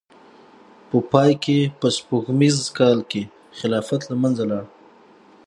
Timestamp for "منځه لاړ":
4.21-4.65